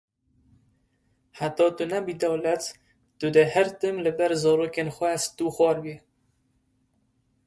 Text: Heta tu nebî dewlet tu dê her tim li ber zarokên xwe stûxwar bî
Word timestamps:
Heta 1.39 1.67
tu 1.77 1.83
nebî 1.93 2.15
dewlet 2.23 2.63
tu 3.19 3.25
dê 3.35 3.43
her 3.53 3.67
tim 3.79 3.95
li 4.05 4.11
ber 4.17 4.31
zarokên 4.43 4.89
xwe 4.95 5.11
stûxwar 5.23 5.77
bî 5.83 5.95